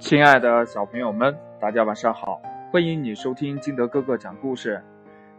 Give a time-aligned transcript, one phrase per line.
[0.00, 2.40] 亲爱的小朋友们，大家晚上好！
[2.72, 4.82] 欢迎你收听金德哥哥讲故事。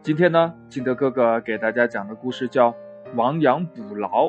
[0.04, 2.72] 今天呢，金德哥哥给大家讲的故事叫
[3.16, 4.28] 《亡羊补牢》。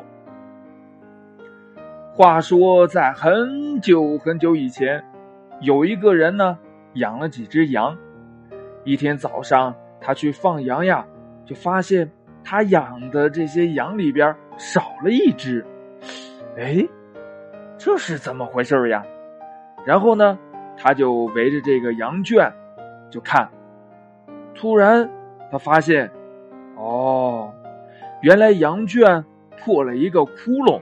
[2.11, 5.05] 话说，在很久很久以前，
[5.61, 6.57] 有一个人呢，
[6.95, 7.95] 养了几只羊。
[8.83, 11.05] 一天早上，他去放羊呀，
[11.45, 12.11] 就发现
[12.43, 15.63] 他养的这些羊里边少了一只。
[16.57, 16.83] 哎，
[17.77, 19.05] 这是怎么回事呀？
[19.85, 20.37] 然后呢，
[20.77, 22.51] 他就围着这个羊圈
[23.09, 23.49] 就看。
[24.55, 25.09] 突然，
[25.51, 26.09] 他发现，
[26.75, 27.51] 哦，
[28.21, 29.23] 原来羊圈
[29.57, 30.31] 破了一个窟
[30.65, 30.81] 窿。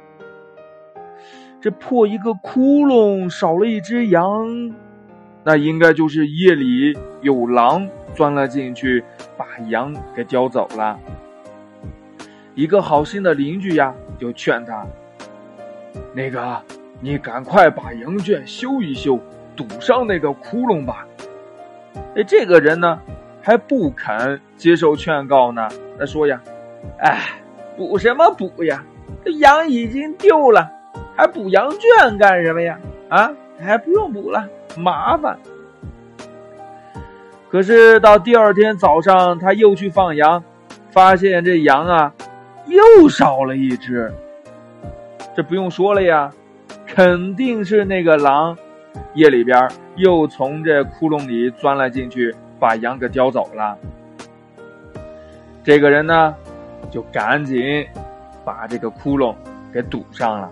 [1.59, 4.73] 这破一个窟窿，少了一只羊，
[5.43, 9.03] 那应该就是夜里有狼钻了进去，
[9.37, 10.99] 把羊给叼走了。
[12.55, 14.85] 一个好心的邻居呀，就劝他
[16.13, 16.61] ：“那个。”
[17.03, 19.19] 你赶快把羊圈修一修，
[19.55, 21.07] 堵上那个窟窿吧。
[22.15, 22.99] 哎，这个人呢
[23.41, 25.67] 还不肯接受劝告呢。
[25.97, 26.39] 他说呀
[27.01, 27.21] ：“哎，
[27.75, 28.83] 补什么补呀？
[29.25, 30.69] 这羊已经丢了，
[31.17, 32.77] 还补羊圈干什么呀？
[33.09, 35.39] 啊，还不用补了，麻烦。”
[37.49, 40.43] 可是到第二天早上，他又去放羊，
[40.91, 42.13] 发现这羊啊
[42.67, 44.13] 又少了一只。
[45.35, 46.31] 这不用说了呀。
[46.93, 48.55] 肯定是那个狼，
[49.13, 53.77] 夜里边又从这窟窿里钻了进去，把羊给叼走了。
[55.63, 56.35] 这个人呢，
[56.91, 57.87] 就赶紧
[58.43, 59.33] 把这个窟窿
[59.71, 60.51] 给堵上了。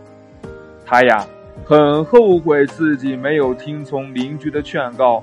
[0.85, 1.27] 他呀，
[1.65, 5.21] 很后悔自己没有听从邻居的劝告。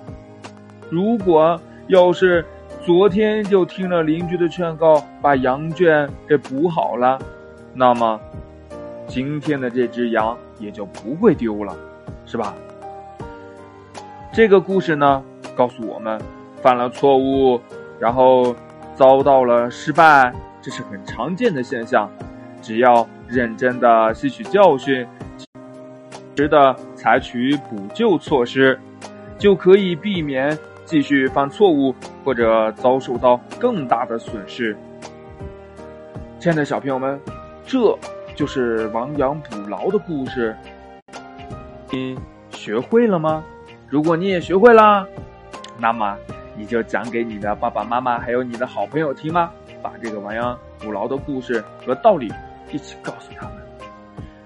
[0.90, 2.44] 如果要是
[2.84, 7.18] 昨天就听了邻居的劝告，把羊圈给补好了，
[7.72, 8.20] 那么
[9.06, 10.36] 今天的这只羊。
[10.58, 11.76] 也就不会丢了，
[12.24, 12.54] 是吧？
[14.32, 15.22] 这个故事呢，
[15.54, 16.20] 告诉我们，
[16.62, 17.60] 犯了错误，
[17.98, 18.54] 然后
[18.94, 22.10] 遭到了失败，这是很常见的现象。
[22.60, 25.46] 只要认真的吸取教训，及
[26.36, 28.78] 时的采取补救措施，
[29.38, 31.94] 就可以避免继续犯错误
[32.24, 34.76] 或者遭受到更大的损失。
[36.38, 37.20] 亲爱的小朋友们，
[37.64, 37.98] 这。
[38.36, 40.54] 就是亡羊补牢的故事，
[41.90, 42.16] 你
[42.50, 43.42] 学会了吗？
[43.88, 45.06] 如果你也学会啦，
[45.78, 46.14] 那么
[46.54, 49.50] 你就讲给你的爸爸妈妈还有你的好朋友听吧，
[49.82, 52.30] 把这个亡羊补牢的故事和道理
[52.70, 53.65] 一起告诉他们。